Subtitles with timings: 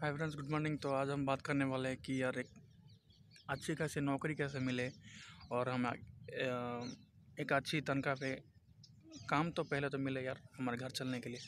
[0.00, 2.48] Hi friends good morning तो आज हम बात करने वाले हैं कि यार एक
[3.50, 4.86] अच्छी खासी नौकरी कैसे मिले
[5.52, 5.86] और हम
[7.40, 8.30] एक अच्छी तनख्वाह पे
[9.30, 11.40] काम तो पहले तो मिले यार हमारे घर चलने के लिए।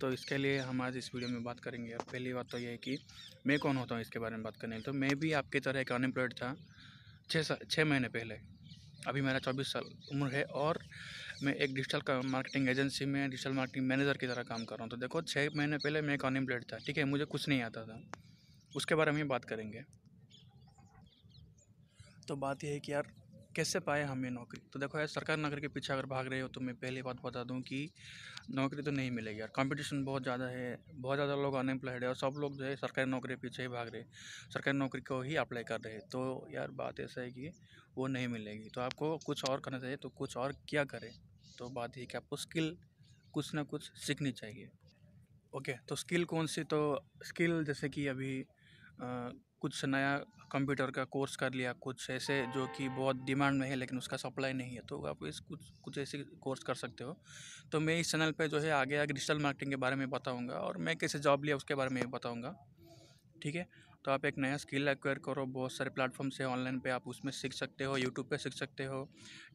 [0.00, 2.70] तो इसके लिए हम आज इस वीडियो में बात करेंगे। यार पहली बात तो ये
[2.70, 2.96] है कि
[3.46, 5.92] मैं कौन होता हूँ इसके बारे में बात करने। तो मैं भी आपकी तरह एक
[5.92, 6.54] अनएम्प्लॉयड था,
[7.30, 8.40] छः छः महीने पहले।
[9.06, 10.78] अभी मेरा चौबीस साल उम्र है और
[11.42, 14.90] मैं एक डिजिटल मार्केटिंग एजेंसी में डिजिटल मार्केटिंग मैनेजर की तरह काम कर रहा हूँ।
[14.90, 17.04] तो देखो छः महीने पहले मैं एक अनएम्प्लॉयड था, ठीक है?
[17.04, 18.02] मुझे कुछ नहीं आता था।
[18.76, 19.84] उसके बारे में बात करेंगे।
[22.28, 23.06] तो बात यह है कि यार
[23.50, 24.60] कैसे पाए हम ये नौकरी?
[24.72, 27.20] तो देखो यार, सरकार नौकरी के पीछे अगर भाग रहे हो तो मैं पहली बात
[27.24, 27.88] बता दूँ कि
[28.50, 32.16] नौकरी तो नहीं मिलेगी यार। कंपटीशन बहुत ज़्यादा है, बहुत ज़्यादा लोग अनएम्प्लॉयड है और
[32.16, 34.02] सब लोग जो है सरकारी नौकरी के पीछे ही भाग रहे
[34.52, 37.50] सरकारी नौकरी को ही अप्लाई कर रहे तो यार बात ऐसा है कि
[37.96, 41.10] वो नहीं मिलेगी। तो आपको कुछ और करना चाहिए तो कुछ और क्या करें?
[41.58, 42.76] तो बात ये कि आपको स्किल
[43.34, 44.70] कुछ ना कुछ सीखनी चाहिए।
[45.52, 46.64] ओके तो स्किल कौन सी?
[46.64, 48.40] तो स्किल जैसे कि अभी
[49.60, 50.16] कुछ नया
[50.52, 54.16] कंप्यूटर का कोर्स कर लिया, कुछ ऐसे जो कि बहुत डिमांड में है लेकिन उसका
[54.16, 57.16] सप्लाई नहीं है तो आप इस कुछ कुछ ऐसे कोर्स कर सकते हो।
[57.72, 60.54] तो मैं इस चैनल पे जो है आगे आगे डिजिटल मार्केटिंग के बारे में बताऊँगा
[60.58, 62.54] और मैं कैसे जॉब लिया उसके बारे में बताऊँगा।
[63.42, 63.66] ठीक है?
[64.04, 67.30] तो आप एक नया स्किल एक्वायर करो बहुत सारे प्लेटफॉर्म से ऑनलाइन पे आप उसमें
[67.32, 69.02] सीख सकते हो यूट्यूब पे सीख सकते हो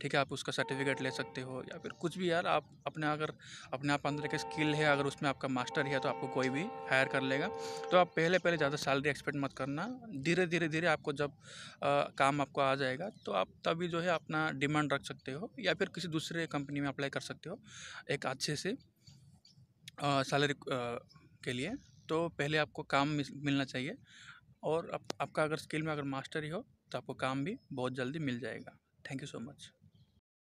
[0.01, 0.19] ठीक है?
[0.19, 3.33] आप उसका सर्टिफिकेट ले सकते हो या फिर कुछ भी यार आप अपने अगर
[3.73, 6.63] अपने आप अंदर के स्किल है अगर उसमें आपका मास्टर है तो आपको कोई भी
[6.89, 7.47] हायर कर लेगा।
[7.91, 9.87] तो आप पहले पहले ज़्यादा सैलरी एक्सपेक्ट मत करना
[10.23, 11.31] धीरे धीरे धीरे आपको जब
[11.83, 15.51] आ, काम आपको आ जाएगा तो आप तभी जो है अपना डिमांड रख सकते हो
[15.59, 17.59] या फिर किसी दूसरे कंपनी में अप्लाई कर सकते हो
[18.11, 18.75] एक अच्छे से
[20.01, 20.53] सैलरी
[21.43, 21.71] के लिए।
[22.09, 23.97] तो पहले आपको काम मिलना चाहिए।
[24.63, 27.93] और आप, आपका अगर स्किल में अगर मास्टरी ही हो तो आपको काम भी बहुत
[27.93, 29.71] जल्दी मिल जाएगा। Thank you so much.